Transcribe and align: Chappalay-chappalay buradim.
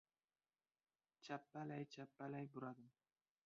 Chappalay-chappalay 1.23 2.45
buradim. 2.53 2.91